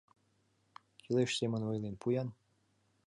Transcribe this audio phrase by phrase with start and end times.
[1.01, 2.29] Кӱлеш семын ойлен пу-ян!